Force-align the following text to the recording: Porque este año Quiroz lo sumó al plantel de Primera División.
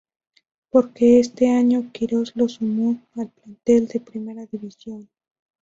Porque 0.71 1.19
este 1.19 1.47
año 1.51 1.91
Quiroz 1.93 2.35
lo 2.35 2.49
sumó 2.49 2.99
al 3.17 3.27
plantel 3.29 3.87
de 3.87 3.99
Primera 3.99 4.47
División. 4.47 5.07